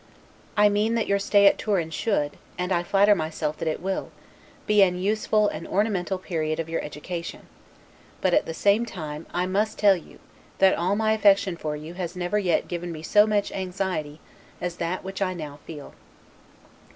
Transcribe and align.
I 0.57 0.67
mean 0.67 0.95
that 0.95 1.05
your 1.05 1.19
stay 1.19 1.45
at 1.45 1.59
Turin 1.59 1.91
should, 1.91 2.37
and 2.57 2.71
I 2.71 2.81
flatter 2.81 3.13
myself 3.13 3.57
that 3.59 3.67
it 3.67 3.79
will, 3.83 4.09
be 4.65 4.81
an 4.81 4.97
useful 4.97 5.47
and 5.47 5.67
ornamental 5.67 6.17
period 6.17 6.59
of 6.59 6.67
your 6.67 6.81
education; 6.81 7.41
but 8.19 8.33
at 8.33 8.47
the 8.47 8.53
same 8.55 8.83
time 8.83 9.27
I 9.31 9.45
must 9.45 9.77
tell 9.77 9.95
you, 9.95 10.17
that 10.57 10.73
all 10.75 10.95
my 10.95 11.11
affection 11.13 11.55
for 11.55 11.75
you 11.75 11.93
has 11.93 12.15
never 12.15 12.39
yet 12.39 12.67
given 12.67 12.91
me 12.91 13.03
so 13.03 13.27
much 13.27 13.51
anxiety, 13.51 14.19
as 14.59 14.77
that 14.77 15.03
which 15.03 15.21
I 15.21 15.35
now 15.35 15.59
feel. 15.67 15.93